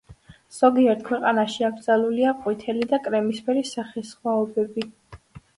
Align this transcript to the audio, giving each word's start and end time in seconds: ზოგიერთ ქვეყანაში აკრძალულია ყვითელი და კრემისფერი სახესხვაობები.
ზოგიერთ 0.59 1.03
ქვეყანაში 1.09 1.67
აკრძალულია 1.67 2.31
ყვითელი 2.45 2.87
და 2.95 3.01
კრემისფერი 3.09 3.63
სახესხვაობები. 3.75 4.89